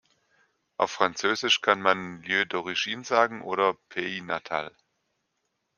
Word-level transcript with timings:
Auf 0.77 0.89
Französisch 0.93 1.61
kann 1.61 1.79
man 1.79 2.23
"lieu 2.23 2.43
d’origine" 2.47 3.03
sagen 3.03 3.43
oder 3.43 3.75
"pays 3.89 4.23
natal". 4.23 4.75